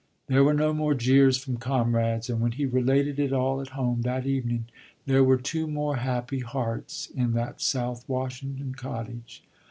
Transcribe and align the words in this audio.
There 0.25 0.43
were 0.43 0.55
no 0.55 0.73
more 0.73 0.95
jeers 0.95 1.37
from 1.37 1.53
his 1.57 1.61
comrades, 1.61 2.27
and 2.27 2.41
when 2.41 2.53
he 2.53 2.65
related 2.65 3.19
it 3.19 3.31
all 3.31 3.61
at 3.61 3.67
home 3.77 4.01
that 4.01 4.25
evening 4.25 4.65
there 5.05 5.23
were 5.23 5.37
two 5.37 5.67
more 5.67 5.97
happy 5.97 6.39
hearts 6.39 7.11
in 7.13 7.33
that 7.33 7.61
South 7.61 8.09
Washington 8.09 8.73
cottage. 8.73 9.43